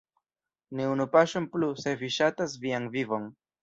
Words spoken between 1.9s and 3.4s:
vi ŝatas vian vivon!